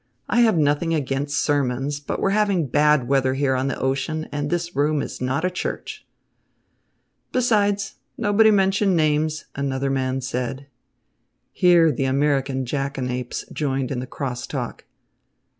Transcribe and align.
I 0.27 0.39
have 0.39 0.57
nothing 0.57 0.95
against 0.95 1.37
sermons, 1.43 1.99
but 1.99 2.19
we're 2.19 2.31
having 2.31 2.65
bad 2.65 3.07
weather 3.07 3.35
here 3.35 3.53
on 3.55 3.67
the 3.67 3.79
ocean 3.79 4.27
and 4.31 4.49
this 4.49 4.75
room 4.75 4.99
is 5.03 5.21
not 5.21 5.45
a 5.45 5.51
church." 5.51 6.07
"Besides, 7.31 7.97
nobody 8.17 8.49
mentioned 8.49 8.95
names," 8.95 9.45
another 9.53 9.91
man 9.91 10.19
said. 10.21 10.65
Here 11.51 11.91
the 11.91 12.05
American 12.05 12.65
jackanapes 12.65 13.45
joined 13.53 13.91
in 13.91 13.99
the 13.99 14.07
cross 14.07 14.47
talk. 14.47 14.85